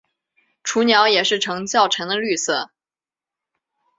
[0.63, 2.71] 雏鸟也是呈较沉的绿色。